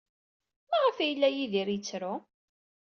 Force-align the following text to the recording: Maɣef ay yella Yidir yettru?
Maɣef 0.69 0.97
ay 0.99 1.07
yella 1.09 1.29
Yidir 1.29 1.69
yettru? 1.71 2.13